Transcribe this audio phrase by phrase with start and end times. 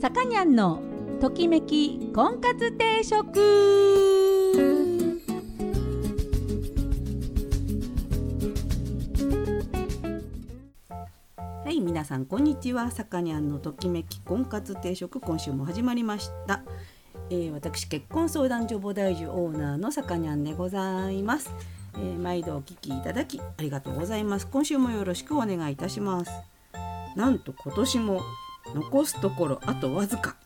[0.00, 0.80] さかにゃんの
[1.20, 3.38] ときめき婚活定食。
[11.66, 12.90] はい皆さんこんにちは。
[12.90, 16.62] さかにゃんのときめき婚活定食今週も始まりました、
[17.28, 21.52] えー、私結婚相談所菩提樹オーナーのさかにゃんでございます、
[21.96, 24.46] えー、毎度お聞きいただきありがとうございます。
[24.46, 26.30] 今週もよろしくお願いいたします。
[27.16, 28.22] なんと今年も
[28.74, 30.36] 残すところあとわずか。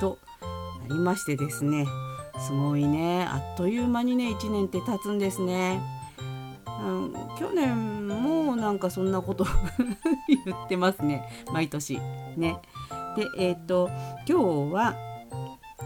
[0.00, 0.18] と
[0.88, 1.86] なりましてですね。
[2.38, 3.24] すごいね。
[3.24, 5.80] あっという間にね1年って経つんですね、
[6.82, 9.44] うん、去年もなんかそんなこと
[10.28, 11.28] 言ってますね。
[11.52, 11.98] 毎年。
[12.36, 12.58] ね。
[13.16, 13.90] でえっ、と
[14.28, 14.94] 今日は、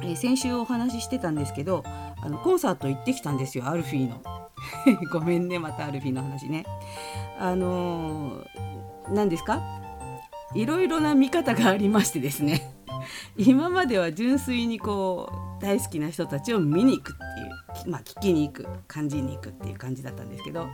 [0.02, 4.21] えー先週お話ししてたんですけどあのコンサート行ってきたんですよアルフィーの。
[5.13, 6.65] ごめんねまたアルフィーの話ね。
[7.39, 8.45] あのー
[9.11, 9.61] 何ですか？
[10.55, 12.74] いろいろな見方がありましてですね。
[13.37, 20.68] 今までは純粋にこう大好きな人たちを見に行くっていう、まあ、聞きに行く感じに行くっていう感じだったんですけど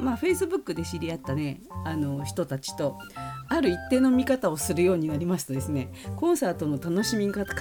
[0.00, 2.98] まあ Facebook で知り合ったねあの人たちと
[3.50, 5.92] ある一定の見方をするようになりますとですね。
[6.16, 7.54] コンサートの楽しみ方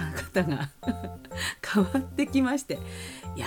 [0.44, 0.70] が
[1.74, 2.80] 変わってきまして。
[3.36, 3.46] いや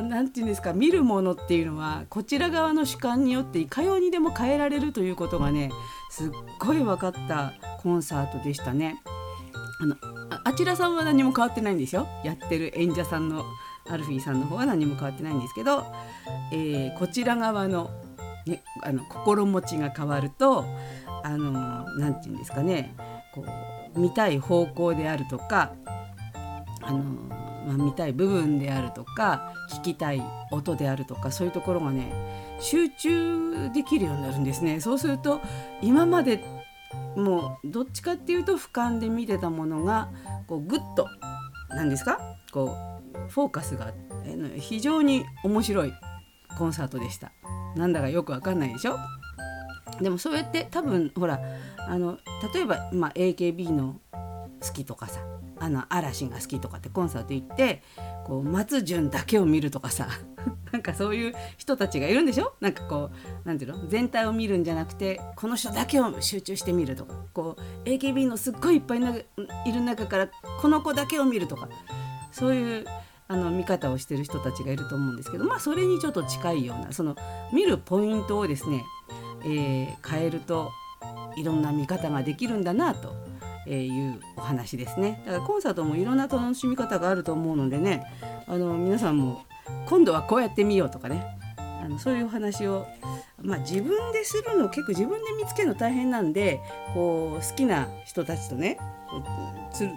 [0.00, 5.70] ーなんて言うんですか見るものっていうのはこちら側の主観によっていかようにでも変えられるということがね
[6.10, 7.52] すっごい分かった
[7.82, 9.02] コンサートでしたね。
[9.80, 9.96] あの
[10.30, 12.06] ああちらさんは何も変わってないんですよ。
[12.24, 13.44] やってる演者さんの
[13.90, 15.84] アルフィーさんの方は何も変わってないんですけど、
[16.52, 17.90] えーこちら側の,、
[18.46, 20.64] ね、あの心持ちが変わると
[21.24, 21.52] あの
[21.98, 22.94] なんて言うんですかね
[23.34, 23.44] こ
[23.94, 25.72] う見たい方向であるとか
[26.82, 32.12] あの、まあ、見たい部分であるとか聞きたい音であるとかそういうところがね
[32.60, 34.80] 集中できるようになるんですね。
[34.80, 35.40] そうすると
[35.82, 36.44] 今まで
[37.16, 40.10] もうどっちかっていうと俯瞰で見てたものが
[40.46, 41.08] こうグッと
[41.70, 42.18] 何ですか？
[42.52, 42.76] こ
[43.14, 43.92] うフォーカスが
[44.58, 45.92] 非常に面白い
[46.58, 47.32] コンサートでした。
[47.76, 48.96] なんだかよくわかんないでしょ？
[50.02, 51.40] でもそうやって多分ほら
[51.78, 52.18] あの
[52.54, 54.00] 例えば、まあ、AKB の
[54.60, 55.20] 好きとかさ
[55.58, 57.82] あの嵐が好きとかってコンサート行って
[58.26, 60.08] こう松潤だけを見るとかさ
[60.72, 62.54] なんかそういう人たちがいるんでしょ？
[62.60, 63.10] なんかこ
[63.44, 63.86] うなんていうの？
[63.88, 67.14] 全体を見るんじゃなくてこの人だけを集中して見るとか。
[67.32, 70.28] こう AKB のすっごいいっぱいいる中から
[70.60, 71.68] この子だけを見るとか。
[72.32, 72.86] そういう
[73.28, 77.14] あの見方をしてる人たちがいると思うんですけどまあそれにちょっと近いようなその
[77.52, 78.82] 見るポイントをですね、
[79.44, 80.70] えー変えると
[81.36, 83.14] いろんな見方ができるんだなと
[83.66, 85.22] えいうお話ですね。
[85.24, 88.04] だからコンサートもいろんな楽しみ方があると思うのでね
[88.46, 89.44] あの皆さんも
[89.86, 91.24] 今度はこうやってみようとかね
[91.56, 92.86] あのそういうお話を、
[93.42, 96.60] まあ、自分でするの結構自分で見つけるの大変なんで
[96.94, 98.78] こう好きな人たちとね
[99.72, 99.88] つ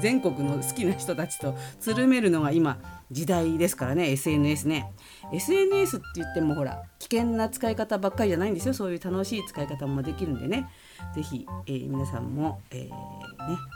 [0.00, 2.78] 全国の好きな人たちとつるめるのが今
[3.10, 4.92] 時代ですからね SNS ね。
[5.32, 8.74] SNS って言ってもほら危険な使い方ばっかりじゃないんですよ。
[8.74, 10.68] そういう楽しい使い方もできるんでね。
[11.14, 12.90] ぜひ、えー皆さんも、えーね、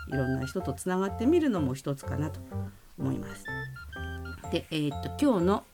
[0.08, 2.40] いろんな人とつながってみるのも一つかなと
[2.98, 3.44] 思います。
[4.50, 5.64] で、えーっと今日の、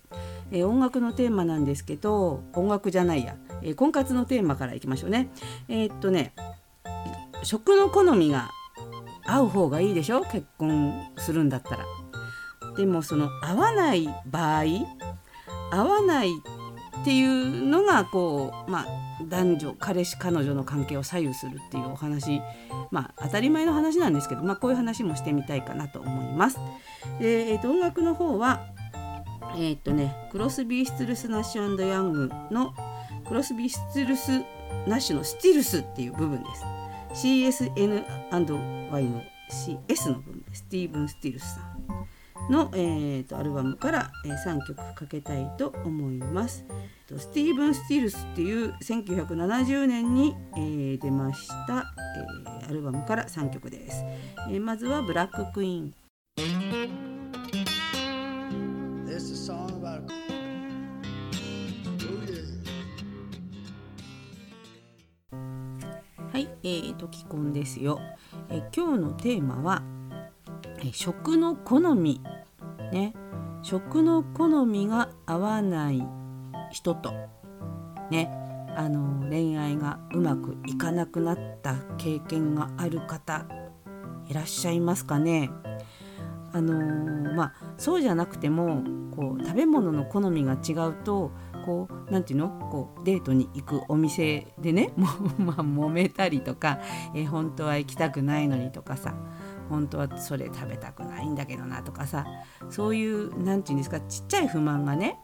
[0.51, 5.31] え音楽のテーマなんですけど音楽じゃないや、え婚活のテーマからいきましょうね。
[5.69, 6.33] えーっとね
[7.43, 8.51] 食の好みが
[9.27, 10.23] 合う方がいいでしょ？
[10.23, 11.85] 結婚するんだったら。
[12.77, 14.65] でもその合わない場合
[15.71, 18.87] 合わないっていうのがこうまあ
[19.29, 22.41] 男女彼氏彼女の関係を左右するっていうお話
[22.91, 26.59] まあ当たり前の話なんですけど、まあ、こういう話もしてみたいかなと思います。
[27.21, 28.67] で、えーと音楽の方は
[29.57, 32.75] えっ、とねクロスビー・ストゥルス・ナッシュヤングの
[33.27, 34.31] クロスビー・ストゥルス・
[34.87, 37.27] ナッシュのスティルスっていう部分です。
[37.27, 40.61] CSN&Y の CS の部分です。
[40.61, 41.79] スティーブン・スティルスさん。
[42.51, 46.65] の、えー、とアルバムから、えー3曲かけたいと思います。
[47.17, 51.85] スティーブン・スティルスっていう1970年に、えー出ました、
[52.57, 54.05] えーアルバムから3曲です。
[54.51, 55.95] えーまずは「ブラック・クイーン」
[66.39, 67.99] はい、えー、ときこんですよ、
[68.49, 69.83] えー今日のテーマは、
[70.79, 72.21] えー食の好み。
[72.93, 73.13] ね。
[73.65, 76.01] 食の好みが合わない
[76.71, 77.13] 人と。
[78.13, 78.31] ね。
[78.77, 83.45] あの恋愛がうまくいかなくなった経験がある方
[84.29, 85.51] いらっしゃいますかね。
[86.53, 88.85] あのーまあそうじゃなくても
[89.17, 91.33] こう食べ物の好みが違うと
[91.69, 92.49] こうなんていうの？
[92.49, 95.07] こうデートに行くお店でね も
[95.39, 96.79] う、まあ、揉めたりとか、
[97.15, 99.15] えー本当は行きたくないのにとかさ
[99.69, 102.25] 本当はそれ食べたくないんだけどなとかさ
[102.71, 105.21] そういう何て言うんですかちっちゃい不満がね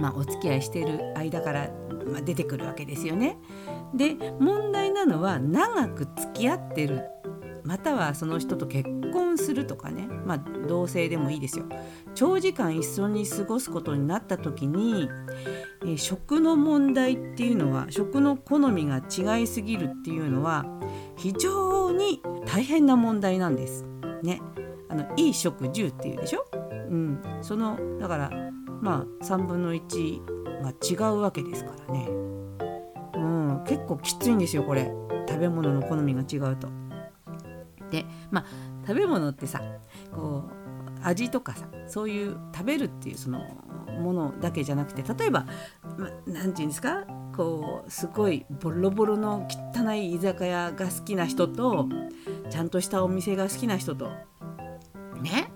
[0.00, 1.68] まあ、お付き合いしてる間から、
[2.10, 3.36] まあ、出てくるわけですよね。
[3.92, 7.02] で問題なのは長く付き合ってる
[7.64, 11.66] またはその人と結婚するとかね、まあ、同性でもいいですよ。
[12.14, 15.08] 長時間一緒に過ごすことになった時に、
[15.82, 20.64] えー、食の問題っていうのは食の好みが違いすぎるっていうのは
[21.16, 23.86] 非常に大変な問題なんです。
[24.22, 24.40] ね、
[24.88, 28.30] あのいい食10っていうでしょ、うん、そのだから
[28.82, 32.08] まあ3分の1が違うわけですからね、
[33.14, 34.90] うん、結構きついんですよこれ。
[35.30, 36.79] 食べ物の好みが違うと。
[37.90, 38.44] でまあ
[38.86, 39.62] 食べ物ってさ
[40.12, 40.60] こう
[41.02, 43.40] 味とかさそういう食べるっていうその
[44.00, 45.46] ものだけじゃなくて例えば
[45.96, 47.04] 何、ま、て言うんですか
[47.36, 51.88] こうすごいボロボロの汚い居酒屋が好きな人と
[52.50, 54.10] ちゃんとしたお店が好きな人と
[55.22, 55.50] ね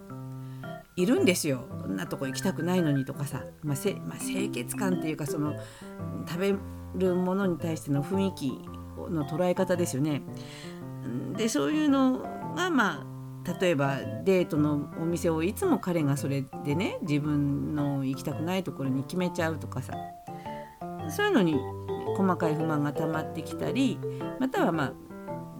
[0.96, 5.54] いるんですよこんなとこ行きたくないのにとかさ、まあ、せまあ、清潔感っていうかその
[6.26, 6.54] 食べ
[6.96, 8.50] るものに対しての雰囲気
[9.10, 10.22] の捉え方ですよね。
[11.36, 12.18] でそういうの
[12.56, 13.14] がまあ
[13.60, 19.92] 例えばデートのお店をいつも彼がそれでね自分の行きたくないところに決めちゃうとかさ
[21.10, 21.56] そういうのに
[22.16, 23.98] 細かい不満が溜まってきたり
[24.40, 24.92] またはまあ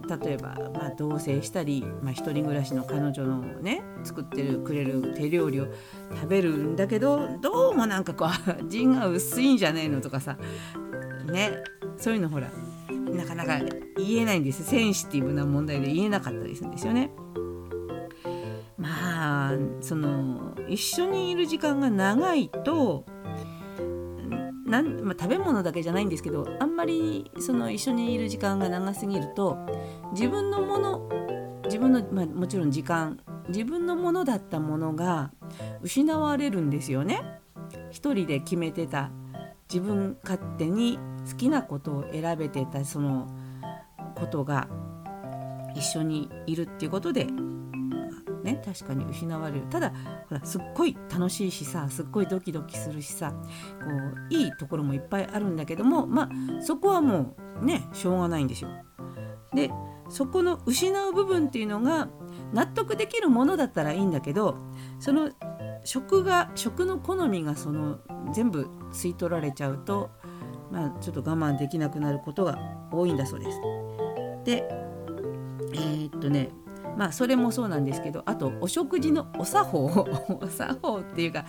[0.06, 5.66] 例えば、まあ、同棲したり、まあ、一人暮らしの彼女のね作ってるくれる手料理を
[6.14, 8.28] 食べるんだけどどうもなんかこう
[8.64, 10.36] 味が薄いんじゃねえのとかさ
[11.30, 11.62] ね
[11.96, 12.50] そういうのほら
[13.14, 13.58] なかなか
[13.96, 17.10] 言えないんですセンシティブな問題で言えなかったりするんですよね。
[18.76, 23.04] まあその一緒にいる時間が長いと
[24.66, 29.56] なん、まあ、食べ物だけじゃないんですけどあんまりその一緒にいる時間が長すぎると
[30.12, 31.08] 自分のもの
[31.64, 35.30] 自分の、まあ、もちろん時間自分のものだったものが
[35.82, 37.22] 失われるんですよね。
[37.90, 39.10] 一人で決めてた
[39.68, 40.98] 自分勝手に
[41.30, 43.26] 好きなことを選べてたその
[44.14, 44.68] ことが
[45.74, 47.26] 一緒にいるっていうことで
[48.44, 49.92] ね確かに失われるただ
[50.28, 53.36] ほらすっごい楽しいしさすっごいドキドキするしさこ
[54.30, 58.70] ういいところもいっぱいあるんだけどもまあそこはもうねしょうがないんですよ。
[59.54, 59.70] で
[60.08, 62.08] そこの失う部分っていうのが
[62.52, 64.56] 納得できるものだったらいいんだけど
[64.98, 65.30] その
[65.84, 67.98] 食が食の好みがその
[68.32, 70.10] 全部吸い取られちゃうと、
[70.72, 72.58] まあ、ちょっと我慢できなくなることが
[72.90, 73.60] 多いんだそうです。
[74.44, 74.68] で
[75.74, 76.50] えー、っとね
[76.96, 79.86] まあそれもそうなんですけどあとお食事のお作法
[80.40, 81.44] お作法っていうか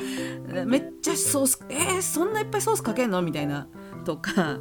[0.66, 3.22] めっちゃソースえー、そんないっぱいソースかけんの？
[3.22, 3.68] みたいな
[4.06, 4.58] とか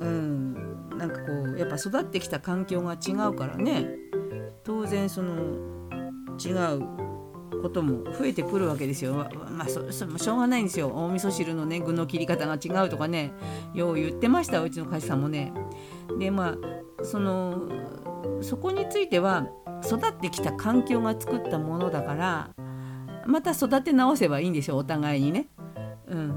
[0.00, 0.54] うん
[0.98, 3.88] なんかこうやっぱ育ってきた環境が違うからね
[4.64, 5.34] 当然その
[6.44, 7.03] 違う
[7.62, 9.14] ことも増えてくるわけですよ。
[9.50, 10.88] まあそそしょうがないんですよ。
[10.88, 13.32] お味噌汁のね具の切り方が違うとかね
[13.74, 15.52] よう言ってましたうちの会社さんもね。
[16.18, 16.56] でま
[17.00, 17.68] あその
[18.40, 19.46] そこについては
[19.84, 22.50] 育ってきた環境が作ったものだから
[23.26, 25.48] また育て直せばいいんでしょお互いにね。
[26.06, 26.34] うん、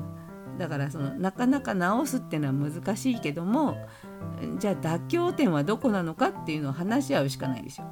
[0.58, 3.78] だからそのなかなか直すっていうのは難しいけども
[4.60, 7.86] じゃあ妥協点はどこなのかっていうのを話し合うしかないでしょ。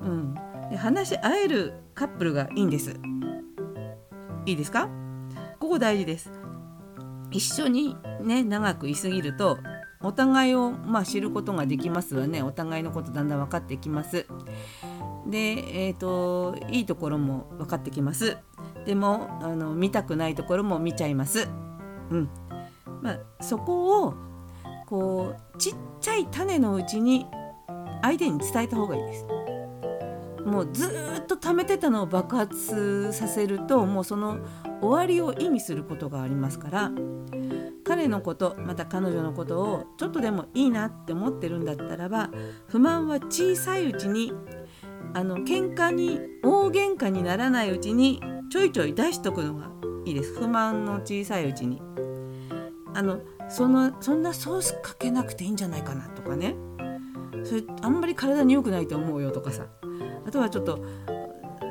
[0.00, 0.34] うん、
[0.70, 2.98] で話し合えるカップルがいいんです。
[4.46, 4.88] いいですか？
[5.58, 6.30] ここ大事です。
[7.30, 9.58] 一緒にね長くいすぎると
[10.00, 14.26] お互いを、まあ、知ることができますわねお互いのことだんだん分かってきます。
[15.26, 18.38] で、えーと、いいところも分かってきます。
[18.86, 21.48] でもあの見たくないところも見ちゃいます。
[22.10, 22.30] うん
[23.02, 24.14] まあ、そこを
[24.86, 27.26] こうちっちゃい種のうちに
[28.00, 29.26] 相手に伝えた方がいいです。
[30.48, 30.88] もうず
[31.22, 34.38] っと溜めてたのを爆発させるともうその
[34.80, 36.90] 終わりを意味することがありますから
[37.84, 42.30] 彼のことまた彼女のことをちょっとでもいいなって思ってるんだったらば
[42.66, 44.32] 不満は小さいうちに
[45.14, 49.70] あの喧嘩に大喧嘩にならないうちにちょいちょい出しとくのが
[50.04, 50.34] いいです。
[50.34, 51.82] 不満の小さいうちに。
[52.94, 56.56] あのそのそんなソースかけなくていいんじゃないかなとかね。
[57.44, 59.66] それあんまり体に良くないと思うよとかさ
[60.26, 60.84] あとはちょっと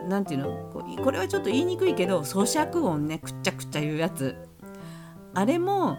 [0.07, 1.03] 何て言うの？
[1.03, 4.35] これはちょっと言いにくいけど咀嚼音ねくっちゃくちゃ言うやつ。
[5.33, 5.97] あれも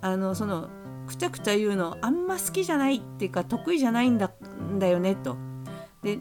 [0.00, 0.68] あのその
[1.06, 4.32] くちゃくちゃ言うのあんま好きじゃないっていうか得意じゃないんだ
[4.70, 5.36] んだよねと。
[6.02, 6.18] で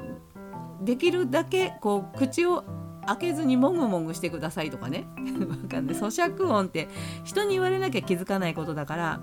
[0.82, 2.63] できるだけこう口を
[3.05, 5.05] 開けずにもぐもぐしてくださいとかね。
[5.50, 5.96] わかんない。
[5.96, 6.89] 咀嚼音って
[7.24, 9.22] 人に言われなきゃ気づかないことだから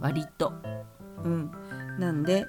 [0.00, 0.52] 割と。
[1.24, 1.50] うん。
[1.98, 2.46] なんで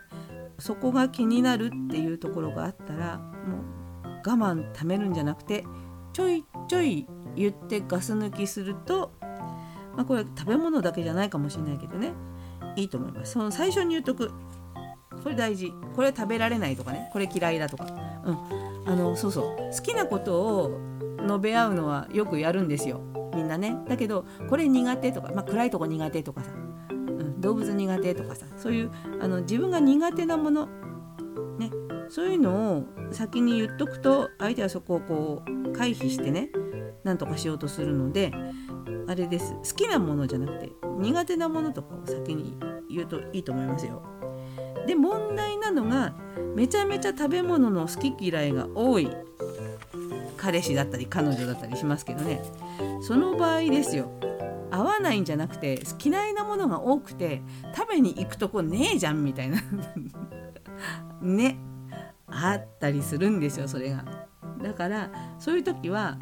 [0.60, 3.58] そこが気になるっていうところがあったらも
[4.04, 5.64] う我慢ためるんじゃなくて
[6.14, 9.12] ちょいちょい言ってガス抜きすると、
[9.96, 12.14] まあ、これ食べ物だけじゃないかもしれないけどね。
[12.76, 13.34] いいと思います。
[13.34, 14.32] その最初に言っとく。
[15.24, 15.72] これ大事。
[15.96, 17.10] これ食べられないとかね。
[17.14, 17.86] これ嫌いだとか。
[18.26, 18.92] うん。
[18.92, 19.76] あのそうそう。
[19.76, 20.80] 好きなことを
[21.22, 23.02] 述べ合うのはよくやるんですよ。
[23.36, 23.78] みんなね。
[23.88, 26.50] だけどこれ苦手とか、まあ、暗いとこ苦手とかさ、
[27.48, 30.68] 動物苦手とかさそういうあの自分が苦手なもの
[31.58, 31.72] ね
[32.10, 36.50] そういうのを先に言っとくと相手はそこをこう回避してね
[37.06, 38.34] なんとかしようとするので
[39.08, 39.54] あれです。
[39.54, 42.58] 好きなものじゃなくて苦手なものとかを先に
[42.89, 44.04] 言うといいと思いますよ。
[44.86, 46.16] で問題なのが
[46.54, 49.10] めちゃめちゃ食べ物の好き嫌いが多い
[50.36, 52.42] 彼氏だったり彼女だったりしますけどね。
[53.01, 54.12] その場合ですよ。
[54.78, 57.42] 合わないんじゃなくて嫌いなものが多くて
[57.76, 59.60] 食べに行くとこねえじゃんみたいな。
[61.22, 61.58] ね。
[62.28, 64.06] あったりするんですよそれが。
[64.62, 66.18] だからそういう時は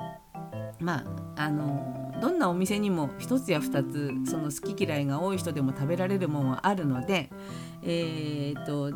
[0.79, 1.03] ま
[1.35, 7.29] ああのどんなお店にも1つや2つその好き嫌いが多い人でも食べられるものはあるので、
[7.83, 8.91] えーと、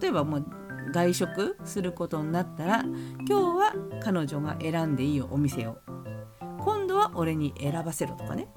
[0.00, 0.46] 例えばもう
[0.92, 2.84] 外食することになったら
[3.26, 5.78] 今日は彼女が選んでいいよお店を。
[6.58, 8.48] 今度は俺に選ばせろとかね。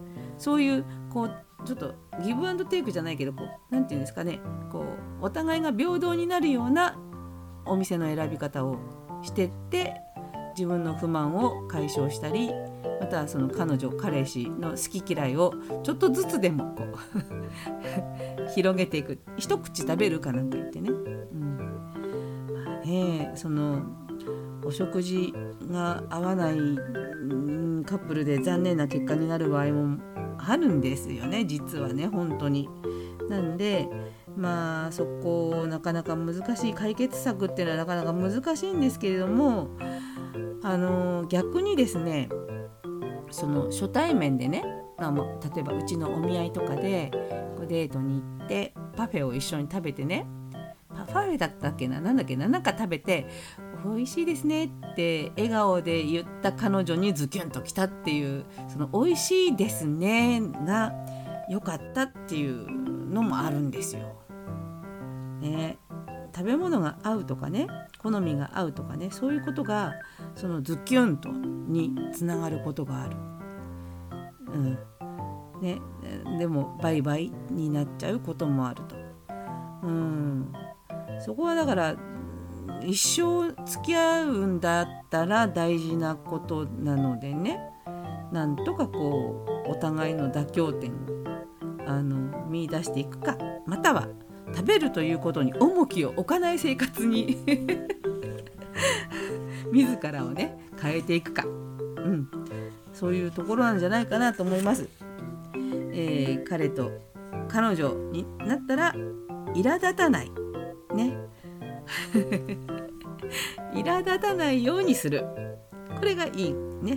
[0.41, 1.93] そういうこうちょっと
[2.23, 4.39] ギブアンドテイクじゃないけどこう何て言うんですかね。
[4.71, 6.97] こうお互いが平等になるような
[7.65, 8.77] お店の選び方を
[9.21, 9.93] してって
[10.57, 12.49] 自分の不満を解消したり
[12.99, 19.19] またはその彼女彼氏の好き嫌いをちょっとずつでもこう 広げていく。
[19.37, 20.89] 一口食べるかなんか言ってね。
[20.89, 20.93] う
[21.35, 21.57] ん。
[22.65, 23.83] まあね、その
[24.63, 25.33] お食事
[25.69, 26.55] が合わない、
[27.85, 29.97] カップルで残念な結果になる場合も
[30.37, 32.69] あるんですよね実はね本当に。
[33.29, 33.87] なんで
[34.35, 39.69] まあそこなかなか難しい解決策っていうのはなかなか難しいんですけれども
[40.63, 42.29] あの逆にですね
[43.29, 44.63] その初対面でね、
[44.97, 45.13] まあ、
[45.53, 47.11] 例えばうちのお見合いとかで
[47.67, 50.27] デートに行ってパフェを一緒に食べてね
[50.89, 53.27] パフェだったっけな何だっけななんか食べて
[53.83, 60.93] 美味しいですねって笑顔で言った彼女にズキュンときたっていうその美味しいですねが
[61.49, 62.69] 良かったっていう
[63.09, 64.15] のもあるんですよ。
[65.41, 65.79] ね、
[66.35, 69.93] 食べ物が合うとかね好みが合うとかねそういうことが
[70.35, 73.17] そのズキュンとにつながることがある。
[74.53, 74.77] うん
[75.61, 75.79] ね、
[76.39, 78.95] でも売買になっちゃうこともあると。
[79.83, 80.53] うん
[81.19, 81.95] そこはだから
[82.85, 87.71] 一生付き合うんだったら大事なことなのでね。
[88.31, 90.93] なんとかこうお互いの妥協点を
[91.85, 94.07] あの見出していくかまたは
[94.55, 97.37] 食べるということに重きを置かない生活に
[99.71, 102.29] 自らをね変えていくか、うん、
[102.93, 104.87] そういうところなんじゃないかなと思います。
[105.93, 106.91] えー、彼と
[107.49, 108.93] 彼女になったら
[109.53, 110.31] 苛立たない。
[110.95, 111.17] ね。
[113.73, 115.25] 苛立たないようにする。
[115.97, 116.95] これがいいね、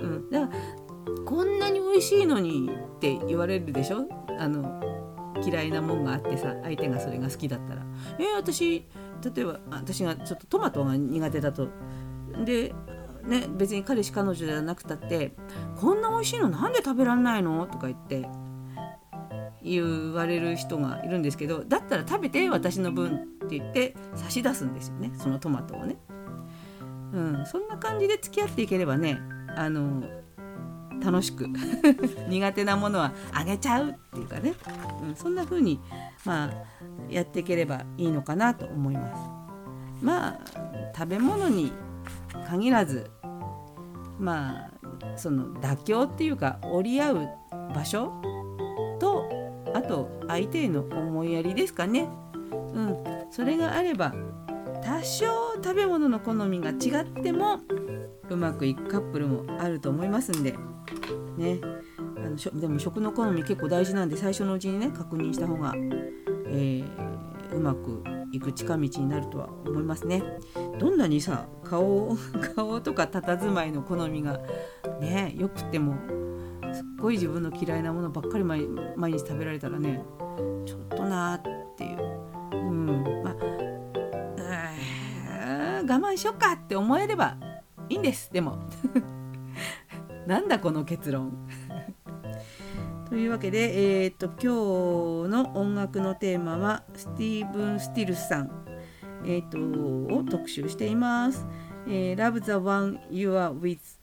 [0.00, 4.06] うん、だからこんなに美味しいのにって言われるでしょ？
[4.38, 4.80] あの
[5.44, 7.82] 嫌いなもんがあってさ相手がそれが好きだったら。
[8.18, 8.84] えー、私
[9.34, 11.68] 例えば私がちょっとトマトが苦手だと。
[12.44, 12.74] で
[13.24, 15.32] ね別に彼氏彼女じゃなくたって
[15.80, 17.66] こんな美味しいのなんで食べられないの？
[17.66, 18.28] とか言って。
[19.62, 25.96] 言われる人がいるんですけどだったら食べて私の分って言って差し出すんですよねそのトマトをね。
[27.12, 29.18] うん、そんな感じで付き合っていければね
[29.56, 30.04] あの
[31.02, 31.48] 楽しく
[32.28, 34.54] 苦手なものはあげちゃうっていうかね、
[35.02, 35.80] うん、そんな風に
[36.24, 36.50] まあ
[37.08, 40.04] やっていければいいのかなと思います。
[40.04, 40.40] まあ
[40.96, 41.72] 食べ物に
[42.48, 43.10] 限らず
[44.18, 44.70] まあ
[45.16, 47.28] その妥協っていうか折り合う
[47.74, 48.12] 場所
[49.80, 52.06] あと相手への思いやりですかね。
[52.52, 52.96] うん、
[53.30, 54.14] それがあれば
[54.84, 57.60] 多少食べ物の好みが違っても
[58.28, 60.54] うまくいくカップルもあると思いますんで
[61.36, 61.58] ね
[62.16, 70.22] あのしょでも食の好み結構大事なんで最初のうちにね確認した方が、えー、うまくいく近道になるとは思いますね。
[70.78, 72.16] どんなにさ顔
[72.54, 74.40] 顔とか佇まいの好みが
[75.00, 75.94] ねよくても
[77.00, 78.60] ごい自分の嫌いなものばっかり毎
[79.12, 80.02] 日食べられたらね
[80.66, 81.98] ちょっとなーっていう、
[82.52, 83.22] うん。
[83.24, 83.34] まあ、
[85.82, 87.36] 我慢しよっかって思えれば
[87.88, 88.32] いいんです。
[88.32, 88.58] でも。
[90.26, 91.32] なんだこの結論。
[93.08, 98.50] というわけで、えーと、今日の音楽のテーマはスティーブン・スティルスさん
[99.24, 99.58] えー、と
[100.14, 101.46] を特集しています。
[101.86, 103.99] えー、Love the one you are with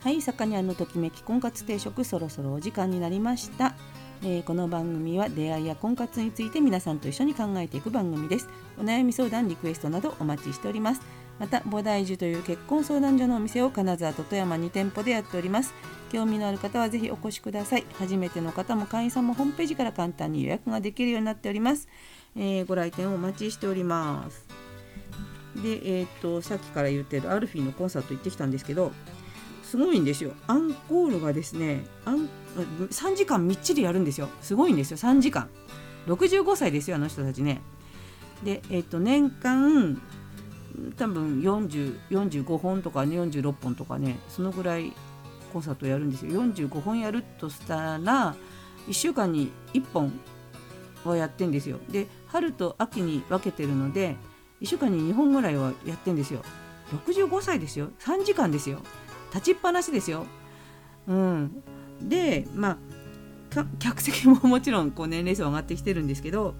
[0.00, 3.74] はい、さかにゃんのときめき婚活定食そろそろお時間になりました、
[4.22, 8.48] えーこの番組は出会いや婚活について皆さんと一緒に考えていく番組です。
[8.78, 11.00] お悩み相談リクエストなどお待ちしております。
[11.40, 15.74] また菩提樹という結婚相談所のお店を金沢と富山2店舗でやっております。
[16.12, 17.84] 興味のある方はぜひお越しください。
[17.98, 21.88] 初めての方も会員さんもホームページから簡単に予約ができるようになっております、
[22.36, 24.46] えーご来店をお待ちしております。
[25.56, 28.92] でえっ、とさっきから言ってるアルフィーのコンサート行ってきたんですけど
[29.68, 30.32] すごいんですよ。
[30.46, 32.26] アンコールがですねアン
[32.90, 34.30] 3時間みっちりやるんですよ。
[34.40, 34.96] すごいんですよ。
[34.96, 35.50] 3時間。
[36.06, 37.60] 65歳ですよあの人たちね。
[38.42, 40.00] でえっ、と年間
[40.96, 44.94] 多分40 45本とかね46本とかねそのぐらい
[45.52, 46.42] コンサートやるんですよ。
[46.42, 48.34] 45本やるとしたら
[48.86, 50.18] 1週間に1本
[51.04, 51.78] はやってんですよ。
[51.90, 54.16] で春と秋に分けてるので
[54.62, 56.42] 1週間に2本ぐらいはやってんですよ。
[57.06, 57.90] 65歳ですよ。
[57.98, 58.80] 3時間ですよ。
[59.34, 60.26] 立ちっぱなしですよ。
[61.06, 61.62] うん。
[62.00, 62.78] でまあ
[63.78, 66.54] 客席ももちろんこう年齢層上がってきてるんですけど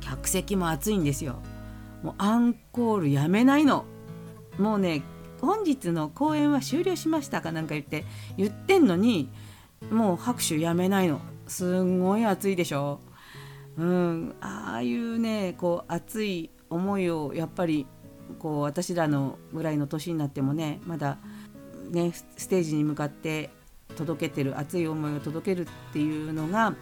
[0.00, 1.40] 客席も暑いんですよ。
[2.02, 3.84] もうアンコールやめないの。
[4.58, 5.02] もうね
[5.40, 8.04] 本日の公演は終了しましたかなんか言って
[8.36, 9.28] 言ってんのに
[9.90, 11.20] もう拍手やめないの。
[11.46, 13.00] すんごい暑いでしょ。
[13.76, 14.34] うん。
[14.40, 17.86] ああいうねこう熱い思いをやっぱり
[18.38, 21.18] こう私らのぐらいの年になってもねまだ
[21.90, 23.50] ねステージに向かって
[23.96, 26.74] 届けてる熱い思いを届けるっていうのが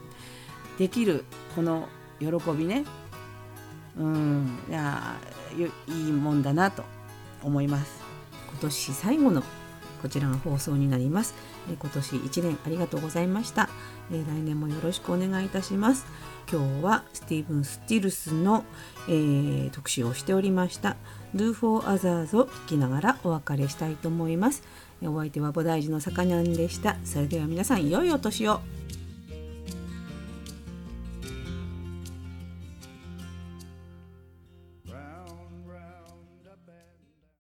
[0.79, 2.85] できるこの喜びね。
[3.97, 4.59] うん。
[4.69, 5.17] いや
[5.87, 6.83] いいもんだなと
[7.43, 8.03] 思います。
[8.51, 9.43] 今年最後の
[10.03, 11.35] こちらが放送になります。
[11.67, 13.71] 今年1年ありがとうございました、
[14.11, 16.05] 来年もよろしくお願いいたします。
[16.51, 18.65] 今日はスティーブン・スティルスの、
[19.09, 20.97] えー特集をしておりました
[21.35, 24.63] 「Do for Others」を聞きながらお別れしたいと思います。
[25.09, 26.97] お相手は菩提寺のさかにゃんでした。
[27.05, 28.61] それでは皆さん良いお年を。